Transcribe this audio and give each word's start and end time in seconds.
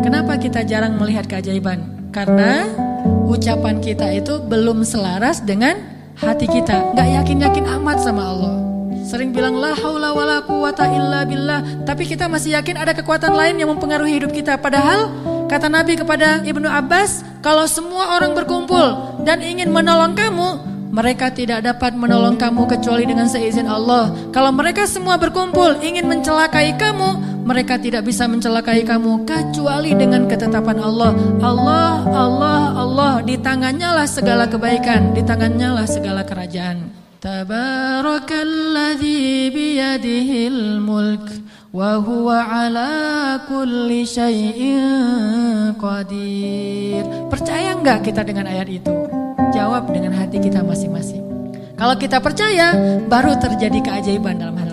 Kenapa 0.00 0.36
kita 0.40 0.64
jarang 0.64 0.96
melihat 0.96 1.26
keajaiban? 1.26 2.10
Karena 2.10 2.66
ucapan 3.30 3.78
kita 3.78 4.10
itu 4.10 4.42
belum 4.42 4.82
selaras 4.82 5.42
dengan 5.44 5.78
hati 6.18 6.46
kita. 6.50 6.94
Gak 6.94 7.08
yakin-yakin 7.22 7.66
amat 7.80 8.02
sama 8.02 8.22
Allah. 8.26 8.54
Sering 9.10 9.34
bilang 9.34 9.58
la 9.58 9.74
haula 9.74 10.14
wala 10.14 10.38
quwata 10.46 10.86
illa 10.86 11.26
billah, 11.26 11.82
tapi 11.82 12.06
kita 12.06 12.30
masih 12.30 12.54
yakin 12.54 12.78
ada 12.78 12.94
kekuatan 12.94 13.34
lain 13.34 13.58
yang 13.58 13.72
mempengaruhi 13.74 14.22
hidup 14.22 14.30
kita. 14.30 14.54
Padahal 14.54 15.10
kata 15.50 15.66
Nabi 15.66 15.98
kepada 15.98 16.46
Ibnu 16.46 16.70
Abbas, 16.70 17.26
kalau 17.42 17.66
semua 17.66 18.14
orang 18.14 18.38
berkumpul 18.38 19.18
dan 19.26 19.42
ingin 19.42 19.74
menolong 19.74 20.14
kamu, 20.14 20.69
mereka 20.90 21.30
tidak 21.30 21.62
dapat 21.62 21.94
menolong 21.94 22.34
kamu 22.34 22.66
kecuali 22.66 23.06
dengan 23.06 23.30
seizin 23.30 23.70
Allah. 23.70 24.10
Kalau 24.34 24.50
mereka 24.50 24.90
semua 24.90 25.14
berkumpul 25.14 25.78
ingin 25.78 26.10
mencelakai 26.10 26.74
kamu, 26.74 27.46
mereka 27.46 27.78
tidak 27.78 28.02
bisa 28.02 28.26
mencelakai 28.26 28.82
kamu 28.82 29.22
kecuali 29.22 29.94
dengan 29.94 30.26
ketetapan 30.26 30.82
Allah. 30.82 31.14
Allah, 31.40 32.04
Allah, 32.10 32.74
Allah, 32.74 33.22
di 33.22 33.38
tangannya 33.38 34.02
lah 34.02 34.06
segala 34.10 34.50
kebaikan, 34.50 35.14
di 35.14 35.22
tangannya 35.22 35.78
lah 35.78 35.86
segala 35.86 36.26
kerajaan. 36.26 36.90
Tabarakalladzi 37.20 39.52
biyadihil 39.52 40.80
mulk 40.82 41.28
wa 41.70 42.00
huwa 42.00 42.66
ala 42.66 43.38
kulli 43.46 44.08
syai'in 44.08 45.76
qadir. 45.78 47.04
Percaya 47.28 47.76
enggak 47.78 48.02
kita 48.08 48.24
dengan 48.26 48.48
ayat 48.48 48.72
itu? 48.72 49.19
Jawab 49.50 49.90
dengan 49.90 50.14
hati 50.14 50.38
kita 50.38 50.62
masing-masing. 50.62 51.26
Kalau 51.74 51.98
kita 51.98 52.22
percaya, 52.22 52.76
baru 53.10 53.34
terjadi 53.40 53.82
keajaiban 53.82 54.38
dalam 54.38 54.54
hal 54.54 54.69